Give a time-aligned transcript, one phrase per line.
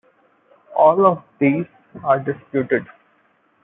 [0.75, 1.67] All of these
[2.03, 2.87] are disputed.